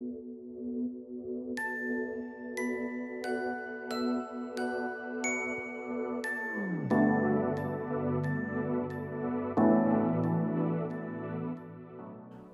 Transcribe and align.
All 0.00 0.06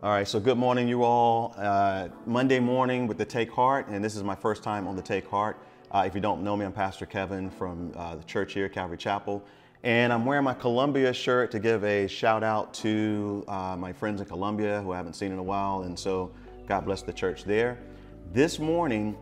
right, 0.03 0.27
so 0.27 0.41
good 0.41 0.57
morning, 0.57 0.89
you 0.89 1.03
all. 1.03 1.55
Uh, 1.59 2.09
Monday 2.25 2.59
morning 2.61 3.07
with 3.07 3.19
the 3.19 3.27
Take 3.27 3.51
Heart, 3.51 3.89
and 3.89 4.03
this 4.03 4.17
is 4.17 4.23
my 4.23 4.35
first 4.35 4.63
time 4.63 4.89
on 4.89 4.97
the 4.97 5.03
Take 5.03 5.29
Heart. 5.29 5.59
Uh, 5.91 6.05
if 6.07 6.15
you 6.15 6.23
don't 6.23 6.43
know 6.43 6.57
me, 6.57 6.65
I'm 6.65 6.73
Pastor 6.73 7.05
Kevin 7.05 7.51
from 7.51 7.93
uh, 7.95 8.17
the 8.17 8.25
church 8.25 8.55
here, 8.55 8.71
Calvary 8.71 8.97
Chapel. 8.97 9.45
And 9.83 10.15
I'm 10.15 10.25
wearing 10.25 10.45
my 10.45 10.55
Columbia 10.55 11.13
shirt 11.13 11.51
to 11.51 11.59
give 11.59 11.85
a 11.85 12.07
shout 12.07 12.43
out 12.43 12.73
to 12.75 13.45
uh, 13.49 13.77
my 13.77 13.93
friends 13.93 14.23
in 14.23 14.27
Columbia 14.27 14.81
who 14.81 14.93
I 14.93 14.97
haven't 14.97 15.13
seen 15.13 15.31
in 15.31 15.39
a 15.39 15.43
while. 15.43 15.83
And 15.83 15.99
so 15.99 16.33
God 16.67 16.85
bless 16.85 17.03
the 17.03 17.13
church 17.13 17.45
there. 17.45 17.79
This 18.33 18.59
morning, 18.59 19.17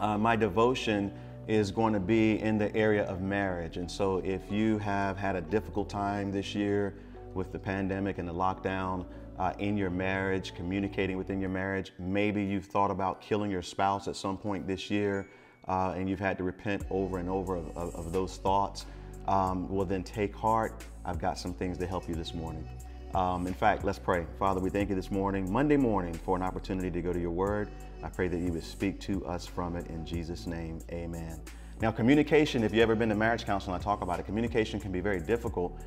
uh, 0.00 0.18
my 0.18 0.36
devotion 0.36 1.12
is 1.46 1.70
going 1.70 1.92
to 1.92 2.00
be 2.00 2.40
in 2.40 2.58
the 2.58 2.74
area 2.74 3.04
of 3.04 3.20
marriage. 3.20 3.76
And 3.76 3.90
so 3.90 4.18
if 4.18 4.50
you 4.50 4.78
have 4.78 5.16
had 5.16 5.36
a 5.36 5.40
difficult 5.40 5.88
time 5.88 6.32
this 6.32 6.54
year 6.54 6.96
with 7.34 7.52
the 7.52 7.58
pandemic 7.58 8.18
and 8.18 8.28
the 8.28 8.34
lockdown, 8.34 9.06
uh, 9.38 9.52
in 9.58 9.76
your 9.76 9.90
marriage, 9.90 10.54
communicating 10.54 11.16
within 11.16 11.40
your 11.40 11.50
marriage. 11.50 11.92
Maybe 11.98 12.42
you've 12.42 12.64
thought 12.64 12.90
about 12.90 13.20
killing 13.20 13.50
your 13.50 13.62
spouse 13.62 14.08
at 14.08 14.16
some 14.16 14.38
point 14.38 14.66
this 14.66 14.90
year 14.90 15.28
uh, 15.68 15.94
and 15.96 16.08
you've 16.08 16.20
had 16.20 16.38
to 16.38 16.44
repent 16.44 16.84
over 16.90 17.18
and 17.18 17.28
over 17.28 17.56
of, 17.56 17.76
of, 17.76 17.94
of 17.94 18.12
those 18.12 18.36
thoughts. 18.38 18.86
Um, 19.28 19.68
well, 19.68 19.84
then 19.84 20.04
take 20.04 20.34
heart. 20.34 20.84
I've 21.04 21.18
got 21.18 21.38
some 21.38 21.52
things 21.52 21.76
to 21.78 21.86
help 21.86 22.08
you 22.08 22.14
this 22.14 22.34
morning. 22.34 22.66
Um, 23.14 23.46
in 23.46 23.54
fact, 23.54 23.84
let's 23.84 23.98
pray. 23.98 24.26
Father, 24.38 24.60
we 24.60 24.68
thank 24.68 24.90
you 24.90 24.94
this 24.94 25.10
morning, 25.10 25.50
Monday 25.50 25.76
morning, 25.76 26.12
for 26.12 26.36
an 26.36 26.42
opportunity 26.42 26.90
to 26.90 27.00
go 27.00 27.12
to 27.12 27.20
your 27.20 27.30
word. 27.30 27.70
I 28.02 28.08
pray 28.08 28.28
that 28.28 28.38
you 28.38 28.52
would 28.52 28.64
speak 28.64 29.00
to 29.00 29.24
us 29.26 29.46
from 29.46 29.76
it 29.76 29.86
in 29.86 30.04
Jesus' 30.04 30.46
name. 30.46 30.80
Amen. 30.90 31.40
Now, 31.80 31.90
communication, 31.90 32.62
if 32.62 32.72
you've 32.72 32.82
ever 32.82 32.94
been 32.94 33.08
to 33.08 33.14
marriage 33.14 33.44
counseling, 33.44 33.74
I 33.74 33.82
talk 33.82 34.02
about 34.02 34.20
it, 34.20 34.26
communication 34.26 34.80
can 34.80 34.92
be 34.92 35.00
very 35.00 35.20
difficult 35.20 35.78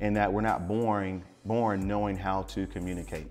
in 0.00 0.12
that 0.14 0.32
we're 0.32 0.40
not 0.40 0.68
born, 0.68 1.22
born 1.44 1.86
knowing 1.86 2.16
how 2.16 2.42
to 2.42 2.66
communicate. 2.66 3.26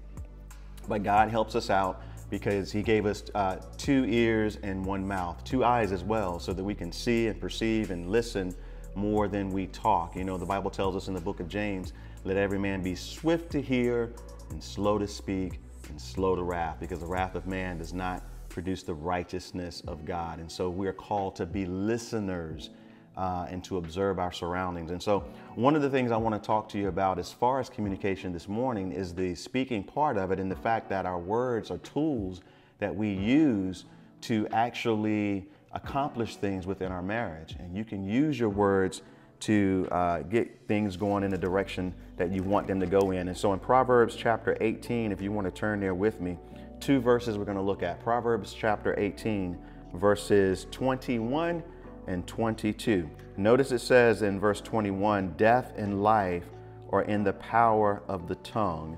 But 0.87 1.03
God 1.03 1.29
helps 1.29 1.55
us 1.55 1.69
out 1.69 2.01
because 2.29 2.71
He 2.71 2.81
gave 2.81 3.05
us 3.05 3.23
uh, 3.35 3.57
two 3.77 4.05
ears 4.07 4.57
and 4.63 4.83
one 4.83 5.07
mouth, 5.07 5.43
two 5.43 5.63
eyes 5.63 5.91
as 5.91 6.03
well, 6.03 6.39
so 6.39 6.53
that 6.53 6.63
we 6.63 6.73
can 6.73 6.91
see 6.91 7.27
and 7.27 7.39
perceive 7.39 7.91
and 7.91 8.09
listen 8.09 8.55
more 8.95 9.27
than 9.27 9.49
we 9.49 9.67
talk. 9.67 10.15
You 10.15 10.23
know, 10.23 10.37
the 10.37 10.45
Bible 10.45 10.71
tells 10.71 10.95
us 10.95 11.07
in 11.07 11.13
the 11.13 11.21
book 11.21 11.39
of 11.39 11.47
James, 11.47 11.93
let 12.23 12.37
every 12.37 12.59
man 12.59 12.81
be 12.81 12.95
swift 12.95 13.51
to 13.51 13.61
hear 13.61 14.13
and 14.49 14.63
slow 14.63 14.97
to 14.97 15.07
speak 15.07 15.59
and 15.89 15.99
slow 15.99 16.35
to 16.35 16.43
wrath, 16.43 16.77
because 16.79 16.99
the 16.99 17.05
wrath 17.05 17.35
of 17.35 17.45
man 17.47 17.77
does 17.77 17.93
not 17.93 18.23
produce 18.49 18.83
the 18.83 18.93
righteousness 18.93 19.81
of 19.87 20.05
God. 20.05 20.39
And 20.39 20.51
so 20.51 20.69
we 20.69 20.87
are 20.87 20.93
called 20.93 21.35
to 21.37 21.45
be 21.45 21.65
listeners 21.65 22.69
uh, 23.17 23.45
and 23.49 23.63
to 23.63 23.77
observe 23.77 24.19
our 24.19 24.31
surroundings. 24.31 24.91
And 24.91 25.01
so, 25.01 25.23
one 25.55 25.75
of 25.75 25.81
the 25.81 25.89
things 25.89 26.11
I 26.11 26.17
want 26.17 26.35
to 26.35 26.45
talk 26.45 26.67
to 26.69 26.79
you 26.79 26.87
about 26.87 27.19
as 27.19 27.31
far 27.31 27.59
as 27.59 27.69
communication 27.69 28.33
this 28.33 28.47
morning 28.47 28.91
is 28.91 29.13
the 29.13 29.35
speaking 29.35 29.83
part 29.83 30.17
of 30.17 30.31
it 30.31 30.39
and 30.39 30.49
the 30.49 30.55
fact 30.55 30.89
that 30.89 31.05
our 31.05 31.19
words 31.19 31.69
are 31.69 31.77
tools 31.79 32.41
that 32.79 32.95
we 32.95 33.09
use 33.09 33.85
to 34.21 34.47
actually 34.51 35.45
accomplish 35.73 36.35
things 36.37 36.65
within 36.65 36.91
our 36.91 37.01
marriage. 37.01 37.55
And 37.59 37.75
you 37.75 37.83
can 37.83 38.03
use 38.03 38.39
your 38.39 38.49
words 38.49 39.01
to 39.41 39.87
uh, 39.91 40.19
get 40.19 40.67
things 40.67 40.95
going 40.95 41.23
in 41.23 41.29
the 41.29 41.37
direction 41.37 41.93
that 42.15 42.31
you 42.31 42.43
want 42.43 42.67
them 42.67 42.79
to 42.79 42.85
go 42.85 43.11
in. 43.11 43.27
And 43.27 43.37
so, 43.37 43.51
in 43.51 43.59
Proverbs 43.59 44.15
chapter 44.15 44.55
18, 44.61 45.11
if 45.11 45.21
you 45.21 45.31
want 45.31 45.45
to 45.45 45.51
turn 45.51 45.79
there 45.81 45.93
with 45.95 46.21
me, 46.21 46.37
two 46.79 47.01
verses 47.01 47.37
we're 47.37 47.45
going 47.45 47.57
to 47.57 47.63
look 47.63 47.83
at 47.83 48.01
Proverbs 48.01 48.53
chapter 48.53 48.97
18, 48.97 49.57
verses 49.95 50.65
21 50.71 51.61
and 52.07 52.25
22. 52.25 53.09
Notice 53.35 53.71
it 53.71 53.79
says 53.79 54.21
in 54.21 54.39
verse 54.39 54.61
21 54.61 55.33
Death 55.35 55.73
and 55.75 56.01
life 56.01 56.45
are 56.91 57.01
in 57.03 57.23
the 57.23 57.33
power 57.33 58.01
of 58.07 58.27
the 58.27 58.35
tongue, 58.35 58.97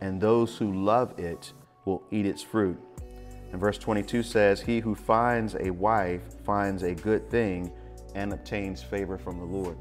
and 0.00 0.20
those 0.20 0.56
who 0.56 0.72
love 0.72 1.18
it 1.18 1.52
will 1.84 2.02
eat 2.10 2.26
its 2.26 2.42
fruit. 2.42 2.78
And 3.52 3.60
verse 3.60 3.78
22 3.78 4.22
says, 4.22 4.60
He 4.60 4.80
who 4.80 4.94
finds 4.94 5.56
a 5.58 5.70
wife 5.70 6.22
finds 6.44 6.82
a 6.82 6.94
good 6.94 7.28
thing 7.30 7.72
and 8.14 8.32
obtains 8.32 8.82
favor 8.82 9.18
from 9.18 9.38
the 9.38 9.44
Lord. 9.44 9.76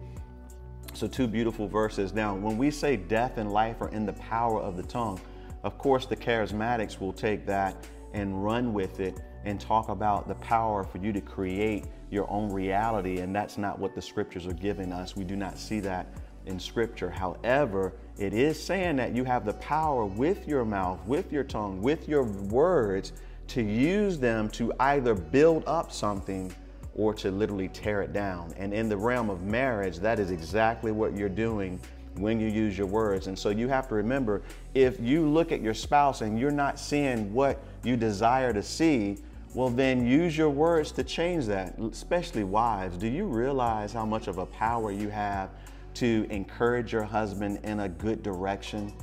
So, 0.94 1.08
two 1.08 1.28
beautiful 1.28 1.68
verses. 1.68 2.14
Now, 2.14 2.36
when 2.36 2.58
we 2.58 2.72
say 2.72 2.98
death 2.98 3.38
and 3.38 3.52
life 3.52 3.82
are 3.82 3.90
in 3.90 4.06
the 4.06 4.14
power 4.14 4.60
of 4.60 4.76
the 4.76 4.84
tongue, 4.84 5.20
of 5.64 5.78
course, 5.78 6.06
the 6.06 6.16
charismatics 6.16 7.00
will 7.00 7.14
take 7.14 7.46
that 7.46 7.88
and 8.14 8.44
run 8.44 8.74
with 8.74 9.00
it 9.00 9.20
and 9.46 9.60
talk 9.60 9.90
about 9.90 10.28
the 10.28 10.36
power 10.36 10.84
for 10.84 10.98
you 10.98 11.14
to 11.14 11.22
create 11.22 11.86
your 12.10 12.30
own 12.30 12.52
reality. 12.52 13.20
And 13.20 13.36
that's 13.36 13.58
not 13.58 13.78
what 13.78 13.94
the 13.94 14.02
scriptures 14.02 14.48
are 14.48 14.54
giving 14.54 14.92
us. 14.92 15.16
We 15.16 15.24
do 15.24 15.36
not 15.36 15.58
see 15.58 15.80
that 15.82 16.08
in 16.46 16.60
scripture. 16.60 17.10
However, 17.10 17.94
it 18.18 18.34
is 18.34 18.62
saying 18.62 18.96
that 18.98 19.16
you 19.16 19.24
have 19.24 19.46
the 19.46 19.54
power 19.54 20.06
with 20.06 20.48
your 20.48 20.66
mouth, 20.66 21.00
with 21.06 21.32
your 21.32 21.44
tongue, 21.44 21.82
with 21.82 22.08
your 22.10 22.24
words 22.24 23.14
to 23.50 23.62
use 23.62 24.18
them 24.18 24.50
to 24.50 24.72
either 24.80 25.14
build 25.14 25.64
up 25.68 25.92
something 25.92 26.54
or 26.96 27.14
to 27.14 27.32
literally 27.32 27.70
tear 27.70 28.02
it 28.02 28.14
down. 28.14 28.54
And 28.58 28.74
in 28.74 28.90
the 28.90 28.98
realm 28.98 29.30
of 29.30 29.44
marriage, 29.44 29.98
that 30.00 30.20
is 30.20 30.32
exactly 30.32 30.92
what 30.92 31.16
you're 31.16 31.30
doing 31.30 31.80
when 32.18 32.40
you 32.40 32.48
use 32.48 32.78
your 32.78 32.88
words. 32.88 33.28
And 33.28 33.38
so 33.38 33.50
you 33.50 33.68
have 33.68 33.88
to 33.90 33.96
remember 33.96 34.42
if 34.74 35.00
you 35.00 35.28
look 35.28 35.52
at 35.52 35.62
your 35.62 35.74
spouse 35.74 36.22
and 36.22 36.40
you're 36.40 36.52
not 36.52 36.80
seeing 36.80 37.34
what 37.34 37.64
you 37.84 37.96
desire 37.96 38.52
to 38.54 38.62
see, 38.62 39.18
well, 39.54 39.70
then 39.70 40.06
use 40.06 40.38
your 40.38 40.50
words 40.50 40.92
to 40.94 41.04
change 41.04 41.46
that, 41.48 41.78
especially 41.80 42.44
wives. 42.44 42.98
Do 42.98 43.08
you 43.08 43.26
realize 43.26 43.92
how 43.94 44.06
much 44.06 44.28
of 44.28 44.38
a 44.38 44.46
power 44.46 44.92
you 44.92 45.10
have 45.10 45.50
to 45.96 46.28
encourage 46.30 46.94
your 46.94 47.04
husband 47.04 47.60
in 47.64 47.80
a 47.80 47.90
good 47.90 48.22
direction? 48.22 48.94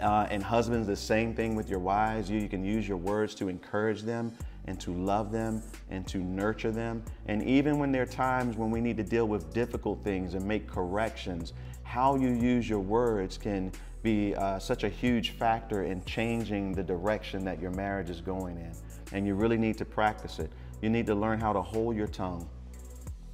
Uh, 0.00 0.26
and 0.30 0.42
husbands, 0.42 0.86
the 0.86 0.96
same 0.96 1.34
thing 1.34 1.54
with 1.54 1.70
your 1.70 1.78
wives. 1.78 2.30
You, 2.30 2.38
you 2.38 2.48
can 2.48 2.64
use 2.64 2.86
your 2.86 2.98
words 2.98 3.34
to 3.36 3.48
encourage 3.48 4.02
them 4.02 4.32
and 4.66 4.78
to 4.80 4.92
love 4.92 5.32
them 5.32 5.62
and 5.90 6.06
to 6.08 6.18
nurture 6.18 6.70
them. 6.70 7.02
And 7.26 7.42
even 7.42 7.78
when 7.78 7.92
there 7.92 8.02
are 8.02 8.06
times 8.06 8.56
when 8.56 8.70
we 8.70 8.80
need 8.80 8.96
to 8.98 9.02
deal 9.02 9.26
with 9.26 9.54
difficult 9.54 10.02
things 10.04 10.34
and 10.34 10.44
make 10.44 10.66
corrections, 10.66 11.52
how 11.82 12.16
you 12.16 12.28
use 12.28 12.68
your 12.68 12.80
words 12.80 13.38
can 13.38 13.72
be 14.02 14.34
uh, 14.34 14.58
such 14.58 14.84
a 14.84 14.88
huge 14.88 15.30
factor 15.30 15.84
in 15.84 16.04
changing 16.04 16.72
the 16.72 16.82
direction 16.82 17.44
that 17.44 17.60
your 17.60 17.70
marriage 17.72 18.10
is 18.10 18.20
going 18.20 18.56
in 18.58 18.72
and 19.12 19.26
you 19.26 19.34
really 19.34 19.58
need 19.58 19.78
to 19.78 19.84
practice 19.84 20.38
it. 20.38 20.50
You 20.82 20.90
need 20.90 21.06
to 21.06 21.14
learn 21.14 21.40
how 21.40 21.52
to 21.52 21.62
hold 21.62 21.96
your 21.96 22.06
tongue 22.06 22.48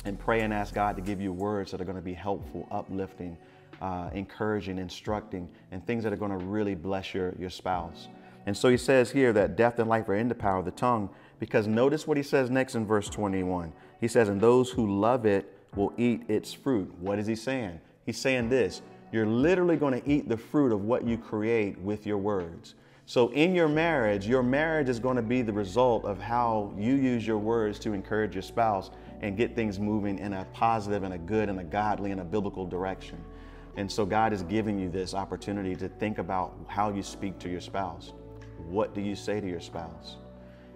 and 0.04 0.18
pray 0.18 0.40
and 0.40 0.52
ask 0.52 0.74
God 0.74 0.96
to 0.96 1.02
give 1.02 1.20
you 1.20 1.32
words 1.32 1.70
that 1.70 1.80
are 1.80 1.84
going 1.84 1.96
to 1.96 2.02
be 2.02 2.14
helpful, 2.14 2.66
uplifting, 2.70 3.36
uh, 3.82 4.08
encouraging, 4.14 4.78
instructing, 4.78 5.48
and 5.72 5.84
things 5.84 6.04
that 6.04 6.12
are 6.12 6.16
going 6.16 6.30
to 6.30 6.44
really 6.44 6.76
bless 6.76 7.12
your, 7.12 7.34
your 7.38 7.50
spouse. 7.50 8.08
And 8.46 8.56
so 8.56 8.68
he 8.68 8.76
says 8.76 9.10
here 9.10 9.32
that 9.32 9.56
death 9.56 9.80
and 9.80 9.88
life 9.88 10.08
are 10.08 10.14
in 10.14 10.28
the 10.28 10.34
power 10.34 10.58
of 10.58 10.64
the 10.64 10.70
tongue, 10.70 11.10
because 11.40 11.66
notice 11.66 12.06
what 12.06 12.16
he 12.16 12.22
says 12.22 12.48
next 12.48 12.76
in 12.76 12.86
verse 12.86 13.08
21. 13.08 13.72
He 14.00 14.06
says, 14.06 14.28
And 14.28 14.40
those 14.40 14.70
who 14.70 15.00
love 15.00 15.26
it 15.26 15.52
will 15.74 15.92
eat 15.96 16.22
its 16.28 16.52
fruit. 16.52 16.94
What 17.00 17.18
is 17.18 17.26
he 17.26 17.34
saying? 17.34 17.80
He's 18.06 18.18
saying 18.18 18.48
this 18.48 18.82
you're 19.10 19.26
literally 19.26 19.76
going 19.76 20.00
to 20.00 20.08
eat 20.08 20.28
the 20.28 20.36
fruit 20.36 20.72
of 20.72 20.84
what 20.84 21.04
you 21.04 21.18
create 21.18 21.78
with 21.80 22.06
your 22.06 22.18
words. 22.18 22.76
So, 23.04 23.28
in 23.30 23.54
your 23.54 23.68
marriage, 23.68 24.28
your 24.28 24.44
marriage 24.44 24.88
is 24.88 25.00
going 25.00 25.16
to 25.16 25.22
be 25.22 25.42
the 25.42 25.52
result 25.52 26.04
of 26.04 26.20
how 26.20 26.72
you 26.78 26.94
use 26.94 27.26
your 27.26 27.38
words 27.38 27.80
to 27.80 27.92
encourage 27.92 28.34
your 28.34 28.42
spouse 28.42 28.90
and 29.20 29.36
get 29.36 29.56
things 29.56 29.80
moving 29.80 30.18
in 30.20 30.32
a 30.32 30.46
positive 30.52 31.02
and 31.02 31.14
a 31.14 31.18
good 31.18 31.48
and 31.48 31.58
a 31.58 31.64
godly 31.64 32.12
and 32.12 32.20
a 32.20 32.24
biblical 32.24 32.64
direction. 32.64 33.18
And 33.76 33.90
so, 33.90 34.04
God 34.04 34.32
is 34.32 34.42
giving 34.42 34.78
you 34.78 34.90
this 34.90 35.14
opportunity 35.14 35.74
to 35.76 35.88
think 35.88 36.18
about 36.18 36.54
how 36.68 36.90
you 36.90 37.02
speak 37.02 37.38
to 37.40 37.48
your 37.48 37.60
spouse. 37.60 38.12
What 38.68 38.94
do 38.94 39.00
you 39.00 39.14
say 39.14 39.40
to 39.40 39.48
your 39.48 39.60
spouse? 39.60 40.16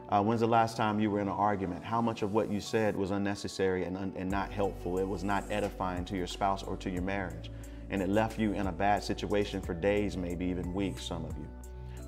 Uh, 0.09 0.23
when's 0.23 0.41
the 0.41 0.47
last 0.47 0.77
time 0.77 1.01
you 1.01 1.11
were 1.11 1.21
in 1.21 1.29
an 1.29 1.35
argument? 1.35 1.85
How 1.85 2.01
much 2.01 2.23
of 2.23 2.33
what 2.33 2.51
you 2.51 2.61
said 2.61 2.97
was 2.97 3.11
unnecessary 3.11 3.85
and, 3.85 3.97
un- 3.97 4.13
and 4.17 4.31
not 4.31 4.51
helpful? 4.51 4.99
It 4.99 5.09
was 5.09 5.25
not 5.25 5.45
edifying 5.51 6.05
to 6.07 6.17
your 6.17 6.29
spouse 6.29 6.63
or 6.63 6.77
to 6.79 6.91
your 6.91 7.03
marriage. 7.03 7.51
And 7.91 8.01
it 8.01 8.09
left 8.09 8.39
you 8.39 8.53
in 8.53 8.69
a 8.69 8.73
bad 8.73 9.03
situation 9.03 9.61
for 9.61 9.75
days, 9.75 10.17
maybe 10.17 10.47
even 10.47 10.73
weeks, 10.73 11.05
some 11.05 11.25
of 11.25 11.37
you 11.37 11.47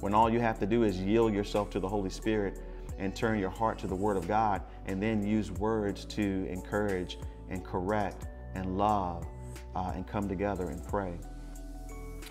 when 0.00 0.14
all 0.14 0.31
you 0.31 0.40
have 0.40 0.58
to 0.61 0.67
do 0.67 0.85
is 0.85 1.00
yield 1.00 1.35
yourself 1.35 1.70
to 1.70 1.81
the 1.81 1.88
Holy 1.88 2.11
Spirit 2.11 2.61
and 2.99 3.14
turn 3.14 3.38
your 3.38 3.50
heart 3.50 3.79
to 3.79 3.87
the 3.87 3.94
Word 3.94 4.17
of 4.17 4.26
God 4.26 4.62
and 4.87 5.02
then 5.02 5.26
use 5.26 5.50
words 5.52 6.05
to 6.06 6.46
encourage 6.49 7.19
and 7.49 7.64
correct 7.64 8.26
and 8.55 8.76
love 8.76 9.26
uh, 9.75 9.93
and 9.94 10.06
come 10.06 10.28
together 10.28 10.69
and 10.69 10.87
pray. 10.87 11.19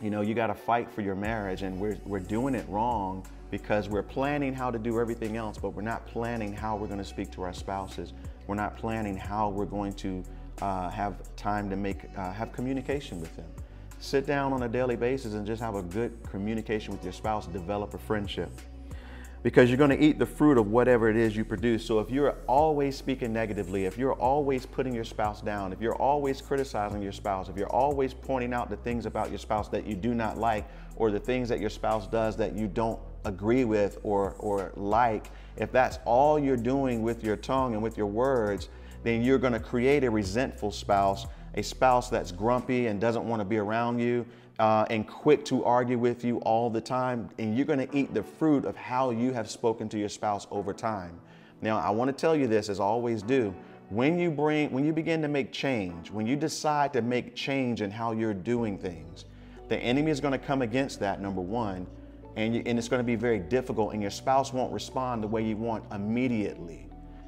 You 0.01 0.09
know, 0.09 0.21
you 0.21 0.33
got 0.33 0.47
to 0.47 0.55
fight 0.55 0.91
for 0.91 1.01
your 1.01 1.15
marriage, 1.15 1.63
and 1.63 1.79
we're, 1.79 1.97
we're 2.05 2.19
doing 2.19 2.53
it 2.53 2.67
wrong 2.69 3.25
because 3.49 3.89
we're 3.89 4.03
planning 4.03 4.53
how 4.53 4.69
to 4.69 4.77
do 4.77 4.99
everything 4.99 5.37
else, 5.37 5.57
but 5.57 5.71
we're 5.71 5.81
not 5.81 6.05
planning 6.05 6.53
how 6.53 6.75
we're 6.75 6.87
going 6.87 6.99
to 6.99 7.05
speak 7.05 7.31
to 7.31 7.41
our 7.41 7.53
spouses. 7.53 8.13
We're 8.45 8.55
not 8.55 8.77
planning 8.77 9.17
how 9.17 9.49
we're 9.49 9.65
going 9.65 9.93
to 9.93 10.23
uh, 10.61 10.89
have 10.89 11.35
time 11.35 11.69
to 11.69 11.75
make 11.75 11.99
uh, 12.17 12.31
have 12.31 12.51
communication 12.51 13.19
with 13.19 13.35
them. 13.35 13.47
Sit 13.99 14.27
down 14.27 14.53
on 14.53 14.63
a 14.63 14.69
daily 14.69 14.95
basis 14.95 15.33
and 15.33 15.45
just 15.45 15.61
have 15.61 15.75
a 15.75 15.81
good 15.81 16.13
communication 16.29 16.93
with 16.93 17.03
your 17.03 17.13
spouse, 17.13 17.47
develop 17.47 17.93
a 17.93 17.97
friendship. 17.97 18.51
Because 19.43 19.69
you're 19.69 19.77
going 19.77 19.91
to 19.91 19.99
eat 19.99 20.19
the 20.19 20.25
fruit 20.25 20.57
of 20.57 20.67
whatever 20.71 21.09
it 21.09 21.15
is 21.15 21.35
you 21.35 21.45
produce. 21.45 21.85
So 21.85 21.99
if 21.99 22.09
you're 22.09 22.35
always 22.47 22.95
speaking 22.97 23.31
negatively, 23.31 23.85
if 23.85 23.97
you're 23.97 24.13
always 24.13 24.65
putting 24.65 24.93
your 24.93 25.03
spouse 25.03 25.41
down, 25.41 25.71
if 25.71 25.79
you're 25.79 25.95
always 25.95 26.41
criticizing 26.41 27.01
your 27.01 27.11
spouse, 27.11 27.49
if 27.49 27.55
you're 27.55 27.71
always 27.71 28.13
pointing 28.13 28.53
out 28.53 28.69
the 28.69 28.77
things 28.77 29.05
about 29.05 29.29
your 29.29 29.39
spouse 29.39 29.69
that 29.69 29.85
you 29.85 29.95
do 29.95 30.13
not 30.13 30.37
like 30.37 30.67
or 30.95 31.11
the 31.11 31.19
things 31.19 31.47
that 31.49 31.59
your 31.59 31.69
spouse 31.69 32.07
does 32.07 32.35
that 32.37 32.55
you 32.55 32.67
don't 32.67 32.99
agree 33.25 33.65
with 33.65 33.99
or 34.03 34.35
or 34.39 34.71
like, 34.75 35.31
if 35.57 35.71
that's 35.71 35.99
all 36.05 36.39
you're 36.39 36.57
doing 36.57 37.01
with 37.01 37.23
your 37.23 37.35
tongue 37.35 37.73
and 37.73 37.83
with 37.83 37.97
your 37.97 38.07
words, 38.07 38.69
then 39.03 39.23
you're 39.23 39.37
going 39.37 39.53
to 39.53 39.59
create 39.59 40.03
a 40.03 40.09
resentful 40.09 40.71
spouse, 40.71 41.27
a 41.55 41.63
spouse 41.63 42.09
that's 42.09 42.31
grumpy 42.31 42.87
and 42.87 43.01
doesn't 43.01 43.27
want 43.27 43.39
to 43.39 43.45
be 43.45 43.57
around 43.57 43.99
you, 43.99 44.25
uh, 44.59 44.85
and 44.89 45.07
quick 45.07 45.45
to 45.45 45.63
argue 45.63 45.97
with 45.97 46.23
you 46.23 46.37
all 46.39 46.69
the 46.69 46.81
time, 46.81 47.29
and 47.37 47.55
you're 47.55 47.65
going 47.65 47.87
to 47.87 47.97
eat 47.97 48.13
the 48.13 48.23
fruit 48.23 48.65
of 48.65 48.75
how 48.75 49.11
you 49.11 49.31
have 49.31 49.49
spoken 49.49 49.87
to 49.89 49.99
your 49.99 50.09
spouse 50.09 50.47
over 50.51 50.73
time. 50.73 51.19
Now, 51.61 51.79
I 51.79 51.89
want 51.89 52.09
to 52.09 52.13
tell 52.13 52.35
you 52.35 52.47
this, 52.47 52.69
as 52.69 52.79
I 52.79 52.83
always 52.83 53.21
do. 53.21 53.53
When 53.89 54.19
you 54.19 54.29
bring, 54.29 54.71
when 54.71 54.85
you 54.85 54.93
begin 54.93 55.21
to 55.21 55.27
make 55.27 55.51
change, 55.51 56.11
when 56.11 56.27
you 56.27 56.35
decide 56.35 56.91
to 56.93 57.01
make 57.01 57.35
change 57.35 57.81
in 57.81 57.89
how 57.89 58.11
you're 58.11 58.33
doing 58.33 58.77
things, 58.77 59.25
the 59.69 59.77
enemy 59.77 60.11
is 60.11 60.19
going 60.19 60.33
to 60.33 60.37
come 60.37 60.61
against 60.61 60.99
that. 60.99 61.21
Number 61.21 61.41
one, 61.41 61.87
and, 62.35 62.55
you, 62.55 62.63
and 62.65 62.77
it's 62.77 62.89
going 62.89 62.99
to 62.99 63.05
be 63.05 63.15
very 63.15 63.39
difficult, 63.39 63.93
and 63.93 64.01
your 64.01 64.11
spouse 64.11 64.53
won't 64.53 64.73
respond 64.73 65.23
the 65.23 65.27
way 65.27 65.43
you 65.43 65.55
want 65.55 65.83
immediately. 65.91 66.86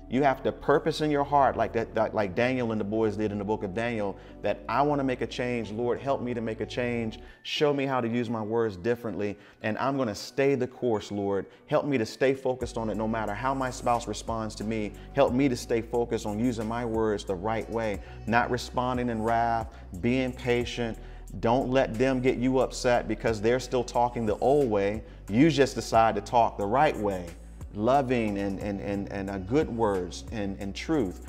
You 0.10 0.24
have 0.24 0.42
to 0.44 0.52
purpose 0.52 1.02
in 1.02 1.12
your 1.12 1.24
heart, 1.24 1.56
like 1.56 1.72
that, 1.74 1.94
that, 1.94 2.16
like 2.16 2.34
Daniel 2.34 2.72
and 2.72 2.82
the 2.82 2.86
boys 2.86 3.16
did 3.16 3.32
in 3.32 3.38
the 3.38 3.44
book 3.44 3.62
of 3.62 3.76
Daniel, 3.76 4.18
that 4.42 4.64
I 4.68 4.82
want 4.82 5.00
to 5.00 5.04
make 5.04 5.22
a 5.22 5.28
change. 5.28 5.72
Lord, 5.72 6.00
help 6.00 6.22
me 6.22 6.34
to 6.34 6.42
make 6.42 6.62
a 6.62 6.66
change. 6.66 7.20
Show 7.44 7.74
me 7.74 7.86
how 7.86 8.02
to 8.02 8.08
use 8.08 8.28
my 8.28 8.42
words 8.42 8.76
differently. 8.76 9.38
And 9.62 9.78
I'm 9.78 9.98
going 9.98 10.08
to 10.08 10.16
stay 10.16 10.56
the 10.56 10.66
course, 10.66 11.12
Lord. 11.12 11.46
Help 11.68 11.86
me 11.86 12.00
to 12.00 12.08
stay 12.08 12.34
focused 12.34 12.76
on 12.76 12.90
it 12.90 12.96
no 12.96 13.08
matter 13.08 13.36
how 13.36 13.54
my 13.54 13.70
spouse 13.70 14.08
responds 14.08 14.56
to 14.56 14.64
me. 14.64 14.94
Help 15.14 15.32
me 15.32 15.48
to 15.48 15.56
stay 15.56 15.82
focused 15.82 16.26
on 16.26 16.40
using 16.40 16.68
my 16.68 16.84
words 16.84 17.24
the 17.24 17.36
right 17.36 17.70
way, 17.70 18.02
not 18.26 18.50
responding 18.50 19.10
in 19.10 19.22
wrath, 19.22 19.68
being 20.02 20.34
patient. 20.34 20.98
Don't 21.40 21.70
let 21.70 21.94
them 21.94 22.20
get 22.20 22.38
you 22.38 22.60
upset 22.60 23.08
because 23.08 23.40
they're 23.40 23.60
still 23.60 23.84
talking 23.84 24.26
the 24.26 24.38
old 24.38 24.72
way. 24.72 25.04
You 25.30 25.52
just 25.52 25.76
decide 25.76 26.16
to 26.16 26.22
talk 26.22 26.58
the 26.58 26.66
right 26.66 26.98
way 26.98 27.28
loving 27.74 28.38
and, 28.38 28.60
and, 28.60 28.80
and, 28.82 29.12
and 29.12 29.48
good 29.48 29.70
words 29.70 30.26
and, 30.32 30.58
and 30.60 30.76
truth. 30.76 31.28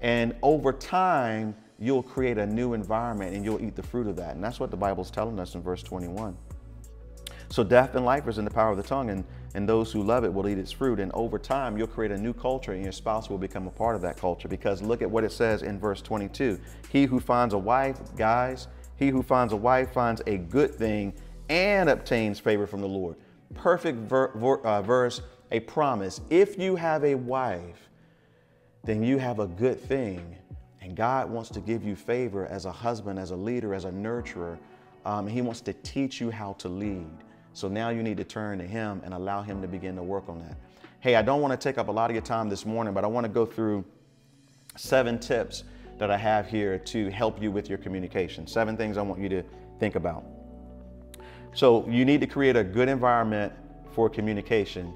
And 0.00 0.34
over 0.42 0.72
time, 0.72 1.54
you'll 1.78 2.02
create 2.02 2.38
a 2.38 2.46
new 2.46 2.74
environment 2.74 3.34
and 3.34 3.44
you'll 3.44 3.62
eat 3.62 3.76
the 3.76 3.82
fruit 3.82 4.06
of 4.06 4.16
that. 4.16 4.34
And 4.34 4.42
that's 4.42 4.60
what 4.60 4.70
the 4.70 4.76
Bible's 4.76 5.10
telling 5.10 5.38
us 5.38 5.54
in 5.54 5.62
verse 5.62 5.82
21. 5.82 6.36
So 7.52 7.62
death 7.62 7.94
and 7.96 8.04
life 8.06 8.28
is 8.28 8.38
in 8.38 8.46
the 8.46 8.50
power 8.50 8.70
of 8.70 8.78
the 8.78 8.82
tongue, 8.82 9.10
and, 9.10 9.24
and 9.54 9.68
those 9.68 9.92
who 9.92 10.02
love 10.02 10.24
it 10.24 10.32
will 10.32 10.48
eat 10.48 10.56
its 10.56 10.72
fruit. 10.72 10.98
And 10.98 11.12
over 11.12 11.38
time, 11.38 11.76
you'll 11.76 11.86
create 11.86 12.10
a 12.10 12.16
new 12.16 12.32
culture, 12.32 12.72
and 12.72 12.82
your 12.82 12.92
spouse 12.92 13.28
will 13.28 13.36
become 13.36 13.66
a 13.66 13.70
part 13.70 13.94
of 13.94 14.00
that 14.00 14.16
culture. 14.16 14.48
Because 14.48 14.80
look 14.80 15.02
at 15.02 15.10
what 15.10 15.22
it 15.22 15.32
says 15.32 15.62
in 15.62 15.78
verse 15.78 16.00
22. 16.00 16.58
He 16.88 17.04
who 17.04 17.20
finds 17.20 17.52
a 17.52 17.58
wife, 17.58 17.98
guys, 18.16 18.68
he 18.96 19.10
who 19.10 19.22
finds 19.22 19.52
a 19.52 19.56
wife 19.56 19.92
finds 19.92 20.22
a 20.26 20.38
good 20.38 20.74
thing 20.74 21.12
and 21.50 21.90
obtains 21.90 22.40
favor 22.40 22.66
from 22.66 22.80
the 22.80 22.88
Lord. 22.88 23.16
Perfect 23.52 23.98
ver- 23.98 24.32
ver- 24.34 24.62
uh, 24.62 24.80
verse 24.80 25.20
a 25.52 25.60
promise. 25.60 26.20
If 26.30 26.58
you 26.58 26.74
have 26.76 27.04
a 27.04 27.14
wife, 27.14 27.88
then 28.82 29.02
you 29.02 29.18
have 29.18 29.38
a 29.38 29.46
good 29.46 29.78
thing. 29.78 30.36
And 30.80 30.96
God 30.96 31.30
wants 31.30 31.50
to 31.50 31.60
give 31.60 31.84
you 31.84 31.94
favor 31.94 32.46
as 32.46 32.64
a 32.64 32.72
husband, 32.72 33.18
as 33.18 33.30
a 33.30 33.36
leader, 33.36 33.72
as 33.74 33.84
a 33.84 33.90
nurturer. 33.90 34.58
Um, 35.04 35.28
he 35.28 35.40
wants 35.40 35.60
to 35.62 35.72
teach 35.74 36.20
you 36.20 36.30
how 36.30 36.54
to 36.54 36.68
lead. 36.68 37.10
So 37.52 37.68
now 37.68 37.90
you 37.90 38.02
need 38.02 38.16
to 38.16 38.24
turn 38.24 38.58
to 38.58 38.66
Him 38.66 39.02
and 39.04 39.14
allow 39.14 39.42
Him 39.42 39.60
to 39.62 39.68
begin 39.68 39.94
to 39.96 40.02
work 40.02 40.28
on 40.28 40.40
that. 40.40 40.56
Hey, 41.00 41.16
I 41.16 41.22
don't 41.22 41.40
want 41.40 41.52
to 41.52 41.62
take 41.62 41.78
up 41.78 41.88
a 41.88 41.92
lot 41.92 42.10
of 42.10 42.14
your 42.14 42.24
time 42.24 42.48
this 42.48 42.64
morning, 42.64 42.94
but 42.94 43.04
I 43.04 43.06
want 43.08 43.24
to 43.24 43.28
go 43.28 43.44
through 43.44 43.84
seven 44.76 45.18
tips 45.18 45.64
that 45.98 46.10
I 46.10 46.16
have 46.16 46.48
here 46.48 46.78
to 46.78 47.10
help 47.10 47.40
you 47.42 47.50
with 47.50 47.68
your 47.68 47.78
communication. 47.78 48.46
Seven 48.46 48.76
things 48.76 48.96
I 48.96 49.02
want 49.02 49.20
you 49.20 49.28
to 49.28 49.42
think 49.78 49.96
about. 49.96 50.24
So 51.52 51.86
you 51.88 52.06
need 52.06 52.22
to 52.22 52.26
create 52.26 52.56
a 52.56 52.64
good 52.64 52.88
environment 52.88 53.52
for 53.92 54.08
communication 54.08 54.94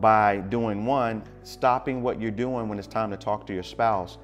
by 0.00 0.38
doing 0.38 0.84
one, 0.84 1.22
stopping 1.42 2.02
what 2.02 2.20
you're 2.20 2.30
doing 2.30 2.68
when 2.68 2.78
it's 2.78 2.88
time 2.88 3.10
to 3.10 3.16
talk 3.16 3.46
to 3.46 3.54
your 3.54 3.62
spouse 3.62 4.18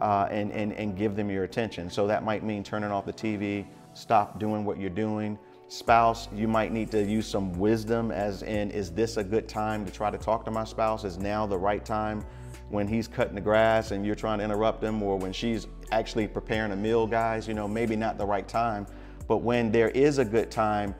uh, 0.00 0.26
and, 0.30 0.50
and, 0.52 0.72
and 0.74 0.96
give 0.96 1.16
them 1.16 1.30
your 1.30 1.44
attention. 1.44 1.88
So 1.88 2.06
that 2.06 2.24
might 2.24 2.42
mean 2.42 2.62
turning 2.62 2.90
off 2.90 3.06
the 3.06 3.12
TV, 3.12 3.66
stop 3.94 4.38
doing 4.38 4.64
what 4.64 4.78
you're 4.78 4.90
doing. 4.90 5.38
Spouse, 5.68 6.28
you 6.34 6.48
might 6.48 6.70
need 6.70 6.90
to 6.90 7.02
use 7.02 7.26
some 7.26 7.52
wisdom, 7.54 8.10
as 8.10 8.42
in, 8.42 8.70
is 8.72 8.90
this 8.90 9.16
a 9.16 9.24
good 9.24 9.48
time 9.48 9.86
to 9.86 9.92
try 9.92 10.10
to 10.10 10.18
talk 10.18 10.44
to 10.44 10.50
my 10.50 10.64
spouse? 10.64 11.04
Is 11.04 11.16
now 11.16 11.46
the 11.46 11.56
right 11.56 11.82
time 11.82 12.22
when 12.68 12.86
he's 12.86 13.08
cutting 13.08 13.34
the 13.34 13.40
grass 13.40 13.90
and 13.90 14.04
you're 14.04 14.14
trying 14.14 14.38
to 14.38 14.44
interrupt 14.44 14.84
him, 14.84 15.02
or 15.02 15.16
when 15.16 15.32
she's 15.32 15.66
actually 15.90 16.28
preparing 16.28 16.72
a 16.72 16.76
meal, 16.76 17.06
guys? 17.06 17.48
You 17.48 17.54
know, 17.54 17.66
maybe 17.66 17.96
not 17.96 18.18
the 18.18 18.26
right 18.26 18.46
time, 18.46 18.86
but 19.28 19.38
when 19.38 19.72
there 19.72 19.88
is 19.90 20.18
a 20.18 20.24
good 20.26 20.50
time, 20.50 20.94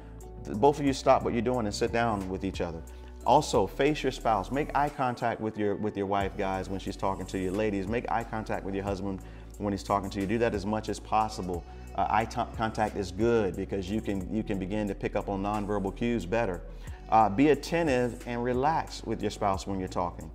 both 0.55 0.81
of 0.81 0.87
you 0.87 0.95
stop 0.95 1.23
what 1.23 1.35
you're 1.35 1.43
doing 1.43 1.67
and 1.67 1.75
sit 1.75 1.93
down 1.93 2.27
with 2.31 2.45
each 2.45 2.61
other. 2.63 2.83
Also, 3.25 3.67
face 3.67 4.03
your 4.03 4.13
spouse. 4.13 4.51
Make 4.51 4.77
eye 4.77 4.89
contact 4.89 5.41
with 5.41 5.57
your 5.57 5.77
with 5.77 5.97
your 5.97 6.07
wife, 6.07 6.37
guys, 6.37 6.69
when 6.69 6.81
she's 6.81 6.97
talking 6.97 7.25
to 7.27 7.39
you. 7.39 7.53
Ladies, 7.53 7.87
make 7.87 8.11
eye 8.11 8.25
contact 8.25 8.65
with 8.65 8.75
your 8.75 8.85
husband 8.85 9.21
when 9.59 9.73
he's 9.73 9.85
talking 9.85 10.11
to 10.11 10.21
you. 10.21 10.27
Do 10.27 10.39
that 10.39 10.55
as 10.55 10.67
much 10.67 10.89
as 10.89 10.99
possible. 10.99 11.65
Uh, 11.95 12.07
eye 12.11 12.25
contact 12.25 12.97
is 12.97 13.13
good 13.13 13.55
because 13.55 13.89
you 13.89 14.01
can 14.01 14.35
you 14.35 14.43
can 14.43 14.59
begin 14.59 14.89
to 14.89 14.95
pick 14.95 15.15
up 15.15 15.29
on 15.29 15.43
nonverbal 15.43 15.95
cues 15.95 16.27
better. 16.27 16.63
Uh, 17.11 17.29
be 17.29 17.51
attentive 17.51 18.25
and 18.27 18.43
relax 18.43 19.05
with 19.05 19.21
your 19.21 19.31
spouse 19.31 19.67
when 19.67 19.79
you're 19.79 19.89
talking. 19.89 20.31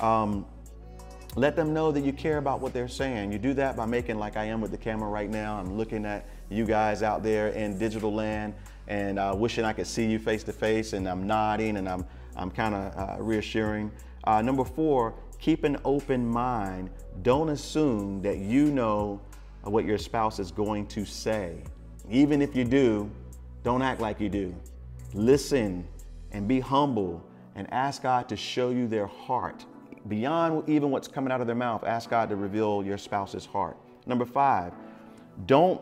Um, 0.00 0.46
let 1.36 1.56
them 1.56 1.74
know 1.74 1.92
that 1.92 2.04
you 2.04 2.12
care 2.12 2.38
about 2.38 2.60
what 2.60 2.72
they're 2.72 2.88
saying. 2.88 3.32
You 3.32 3.38
do 3.38 3.54
that 3.54 3.76
by 3.76 3.86
making 3.86 4.18
like 4.18 4.36
I 4.36 4.44
am 4.44 4.60
with 4.60 4.70
the 4.70 4.78
camera 4.78 5.08
right 5.08 5.28
now. 5.28 5.56
I'm 5.58 5.76
looking 5.76 6.04
at 6.06 6.26
you 6.48 6.64
guys 6.64 7.02
out 7.02 7.22
there 7.22 7.48
in 7.48 7.78
digital 7.78 8.12
land 8.12 8.54
and 8.86 9.18
uh, 9.18 9.34
wishing 9.36 9.64
I 9.64 9.72
could 9.72 9.86
see 9.86 10.06
you 10.06 10.18
face 10.18 10.44
to 10.44 10.52
face, 10.52 10.92
and 10.92 11.08
I'm 11.08 11.26
nodding 11.26 11.76
and 11.76 11.88
I'm 11.88 12.06
I'm 12.36 12.50
kind 12.50 12.74
of 12.74 12.96
uh, 12.96 13.22
reassuring. 13.22 13.90
Uh, 14.24 14.42
number 14.42 14.64
four, 14.64 15.14
keep 15.38 15.64
an 15.64 15.78
open 15.84 16.26
mind. 16.26 16.90
Don't 17.22 17.50
assume 17.50 18.22
that 18.22 18.38
you 18.38 18.70
know 18.70 19.20
what 19.62 19.84
your 19.84 19.98
spouse 19.98 20.38
is 20.38 20.50
going 20.50 20.86
to 20.88 21.04
say. 21.04 21.62
Even 22.10 22.42
if 22.42 22.54
you 22.54 22.64
do, 22.64 23.10
don't 23.62 23.82
act 23.82 24.00
like 24.00 24.20
you 24.20 24.28
do. 24.28 24.54
Listen 25.14 25.86
and 26.32 26.46
be 26.48 26.60
humble 26.60 27.24
and 27.54 27.72
ask 27.72 28.02
God 28.02 28.28
to 28.28 28.36
show 28.36 28.70
you 28.70 28.86
their 28.86 29.06
heart. 29.06 29.64
Beyond 30.08 30.68
even 30.68 30.90
what's 30.90 31.08
coming 31.08 31.32
out 31.32 31.40
of 31.40 31.46
their 31.46 31.56
mouth, 31.56 31.84
ask 31.84 32.10
God 32.10 32.28
to 32.28 32.36
reveal 32.36 32.82
your 32.84 32.98
spouse's 32.98 33.46
heart. 33.46 33.78
Number 34.06 34.26
five, 34.26 34.72
don't 35.46 35.80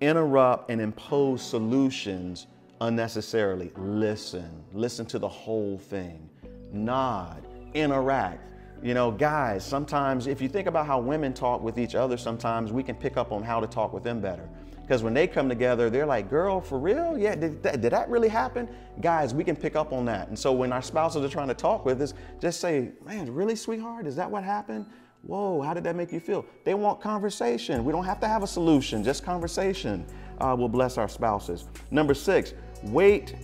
interrupt 0.00 0.70
and 0.70 0.80
impose 0.80 1.42
solutions 1.42 2.46
unnecessarily. 2.84 3.72
Listen, 3.76 4.64
listen 4.72 5.06
to 5.06 5.18
the 5.18 5.28
whole 5.28 5.78
thing. 5.78 6.28
Nod, 6.72 7.46
interact. 7.74 8.50
You 8.82 8.94
know, 8.94 9.10
guys, 9.10 9.64
sometimes 9.64 10.26
if 10.26 10.42
you 10.42 10.48
think 10.48 10.66
about 10.66 10.86
how 10.86 11.00
women 11.00 11.32
talk 11.32 11.62
with 11.62 11.78
each 11.78 11.94
other, 11.94 12.16
sometimes 12.16 12.72
we 12.72 12.82
can 12.82 12.94
pick 12.94 13.16
up 13.16 13.32
on 13.32 13.42
how 13.42 13.60
to 13.60 13.66
talk 13.66 13.92
with 13.92 14.04
them 14.04 14.20
better. 14.20 14.48
Because 14.82 15.02
when 15.02 15.14
they 15.14 15.26
come 15.26 15.48
together, 15.48 15.88
they're 15.88 16.04
like, 16.04 16.28
girl, 16.28 16.60
for 16.60 16.78
real? 16.78 17.16
Yeah, 17.16 17.34
did 17.34 17.62
that, 17.62 17.80
did 17.80 17.92
that 17.92 18.10
really 18.10 18.28
happen? 18.28 18.68
Guys, 19.00 19.32
we 19.32 19.42
can 19.42 19.56
pick 19.56 19.76
up 19.76 19.94
on 19.94 20.04
that. 20.04 20.28
And 20.28 20.38
so 20.38 20.52
when 20.52 20.70
our 20.70 20.82
spouses 20.82 21.24
are 21.24 21.28
trying 21.28 21.48
to 21.48 21.54
talk 21.54 21.86
with 21.86 22.02
us, 22.02 22.12
just 22.38 22.60
say, 22.60 22.90
man, 23.06 23.32
really, 23.32 23.56
sweetheart? 23.56 24.06
Is 24.06 24.16
that 24.16 24.30
what 24.30 24.44
happened? 24.44 24.84
Whoa, 25.22 25.62
how 25.62 25.72
did 25.72 25.84
that 25.84 25.96
make 25.96 26.12
you 26.12 26.20
feel? 26.20 26.44
They 26.64 26.74
want 26.74 27.00
conversation. 27.00 27.82
We 27.82 27.92
don't 27.92 28.04
have 28.04 28.20
to 28.20 28.28
have 28.28 28.42
a 28.42 28.46
solution, 28.46 29.02
just 29.02 29.24
conversation 29.24 30.04
uh, 30.38 30.54
will 30.58 30.68
bless 30.68 30.98
our 30.98 31.08
spouses. 31.08 31.66
Number 31.90 32.12
six, 32.12 32.52
Wait 32.84 33.34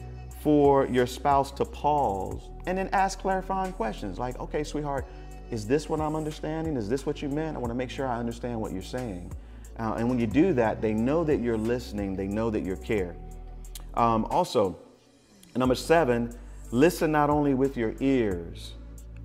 for 0.40 0.86
your 0.86 1.06
spouse 1.06 1.50
to 1.52 1.64
pause 1.64 2.48
and 2.66 2.78
then 2.78 2.88
ask 2.92 3.18
clarifying 3.18 3.72
questions 3.72 4.18
like, 4.18 4.38
okay, 4.38 4.64
sweetheart, 4.64 5.06
is 5.50 5.66
this 5.66 5.88
what 5.88 6.00
I'm 6.00 6.14
understanding? 6.14 6.76
Is 6.76 6.88
this 6.88 7.04
what 7.04 7.22
you 7.22 7.28
meant? 7.28 7.56
I 7.56 7.60
want 7.60 7.70
to 7.70 7.74
make 7.74 7.90
sure 7.90 8.06
I 8.06 8.18
understand 8.18 8.60
what 8.60 8.72
you're 8.72 8.82
saying. 8.82 9.32
Uh, 9.78 9.94
and 9.98 10.08
when 10.08 10.18
you 10.18 10.26
do 10.26 10.52
that, 10.54 10.80
they 10.80 10.92
know 10.92 11.24
that 11.24 11.40
you're 11.40 11.56
listening, 11.56 12.14
they 12.14 12.26
know 12.26 12.50
that 12.50 12.60
you 12.60 12.76
care. 12.76 13.16
Um, 13.94 14.26
also, 14.26 14.78
number 15.56 15.74
seven, 15.74 16.36
listen 16.70 17.10
not 17.10 17.30
only 17.30 17.54
with 17.54 17.76
your 17.76 17.94
ears, 18.00 18.74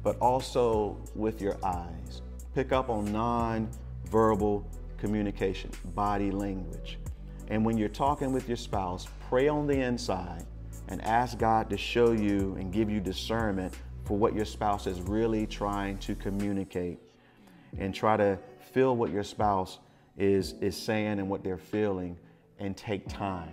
but 0.01 0.17
also 0.19 0.98
with 1.13 1.41
your 1.41 1.57
eyes. 1.63 2.22
Pick 2.53 2.72
up 2.72 2.89
on 2.89 3.12
non-verbal 3.12 4.65
communication, 4.98 5.72
body 5.93 6.31
language. 6.31 6.98
And 7.48 7.64
when 7.64 7.78
you're 7.78 7.90
talking 7.90 8.34
with 8.34 8.48
your 8.48 8.58
spouse, 8.58 9.08
pray 9.30 9.48
on 9.48 9.68
the 9.68 9.80
inside 9.80 10.46
and 10.88 11.02
ask 11.04 11.38
God 11.38 11.70
to 11.70 11.78
show 11.78 12.12
you 12.12 12.56
and 12.60 12.72
give 12.72 12.90
you 12.90 13.00
discernment 13.00 13.74
for 14.04 14.18
what 14.18 14.36
your 14.36 14.46
spouse 14.46 14.88
is 14.88 15.02
really 15.02 15.46
trying 15.48 15.98
to 16.00 16.16
communicate. 16.16 17.00
And 17.78 17.94
try 17.94 18.16
to 18.18 18.40
feel 18.72 18.96
what 18.96 19.12
your 19.12 19.24
spouse 19.24 19.80
is, 20.18 20.54
is 20.62 20.78
saying 20.78 21.20
and 21.20 21.30
what 21.30 21.44
they're 21.44 21.58
feeling 21.58 22.18
and 22.60 22.75
take 22.75 23.08
time. 23.10 23.52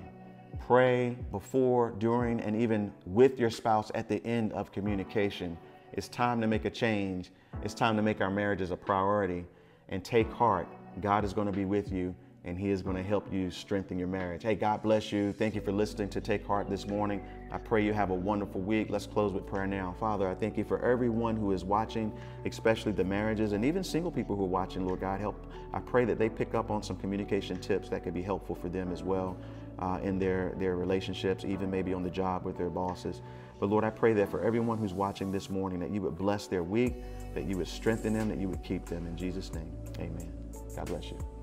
Pray 0.66 1.16
before, 1.32 1.90
during, 1.98 2.40
and 2.40 2.54
even 2.54 2.92
with 3.04 3.38
your 3.38 3.50
spouse 3.50 3.90
at 3.94 4.08
the 4.08 4.24
end 4.24 4.52
of 4.52 4.70
communication. 4.70 5.58
It's 5.92 6.08
time 6.08 6.40
to 6.40 6.46
make 6.46 6.64
a 6.64 6.70
change. 6.70 7.30
It's 7.62 7.74
time 7.74 7.96
to 7.96 8.02
make 8.02 8.20
our 8.20 8.30
marriages 8.30 8.70
a 8.70 8.76
priority 8.76 9.44
and 9.88 10.04
take 10.04 10.30
heart. 10.32 10.68
God 11.00 11.24
is 11.24 11.32
going 11.32 11.46
to 11.46 11.52
be 11.52 11.64
with 11.64 11.90
you 11.90 12.14
and 12.44 12.58
He 12.58 12.70
is 12.70 12.82
going 12.82 12.96
to 12.96 13.02
help 13.02 13.32
you 13.32 13.50
strengthen 13.50 13.98
your 13.98 14.08
marriage. 14.08 14.42
Hey, 14.42 14.54
God 14.56 14.82
bless 14.82 15.12
you. 15.12 15.32
Thank 15.32 15.54
you 15.54 15.60
for 15.60 15.70
listening 15.70 16.08
to 16.10 16.20
Take 16.20 16.44
Heart 16.46 16.68
this 16.68 16.88
morning. 16.88 17.22
I 17.52 17.58
pray 17.58 17.84
you 17.84 17.92
have 17.92 18.10
a 18.10 18.14
wonderful 18.14 18.60
week. 18.60 18.88
Let's 18.90 19.06
close 19.06 19.32
with 19.32 19.46
prayer 19.46 19.66
now. 19.66 19.94
Father, 20.00 20.28
I 20.28 20.34
thank 20.34 20.56
you 20.58 20.64
for 20.64 20.84
everyone 20.84 21.36
who 21.36 21.52
is 21.52 21.64
watching, 21.64 22.12
especially 22.44 22.92
the 22.92 23.04
marriages 23.04 23.52
and 23.52 23.64
even 23.64 23.84
single 23.84 24.10
people 24.10 24.34
who 24.34 24.42
are 24.42 24.48
watching. 24.48 24.86
Lord 24.86 25.00
God, 25.00 25.20
help. 25.20 25.46
I 25.72 25.80
pray 25.80 26.04
that 26.04 26.18
they 26.18 26.28
pick 26.28 26.54
up 26.54 26.70
on 26.70 26.82
some 26.82 26.96
communication 26.96 27.58
tips 27.58 27.88
that 27.90 28.02
could 28.02 28.14
be 28.14 28.22
helpful 28.22 28.56
for 28.56 28.68
them 28.68 28.92
as 28.92 29.02
well 29.02 29.36
uh, 29.78 30.00
in 30.02 30.18
their, 30.18 30.54
their 30.58 30.76
relationships, 30.76 31.44
even 31.44 31.70
maybe 31.70 31.94
on 31.94 32.02
the 32.02 32.10
job 32.10 32.44
with 32.44 32.58
their 32.58 32.70
bosses. 32.70 33.22
But 33.60 33.70
Lord, 33.70 33.84
I 33.84 33.90
pray 33.90 34.12
that 34.14 34.28
for 34.28 34.42
everyone 34.42 34.78
who's 34.78 34.94
watching 34.94 35.30
this 35.30 35.48
morning, 35.48 35.78
that 35.78 35.90
you 35.90 36.02
would 36.02 36.18
bless 36.18 36.48
their 36.48 36.64
week, 36.64 36.94
that 37.34 37.44
you 37.44 37.56
would 37.58 37.68
strengthen 37.68 38.12
them, 38.12 38.28
that 38.28 38.38
you 38.38 38.48
would 38.48 38.64
keep 38.64 38.86
them. 38.86 39.06
In 39.06 39.16
Jesus' 39.16 39.52
name, 39.54 39.72
amen. 40.00 40.32
God 40.74 40.86
bless 40.86 41.10
you. 41.10 41.41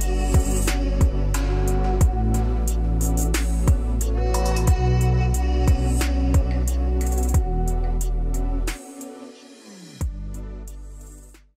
Thank 0.00 1.04
you. 1.04 1.09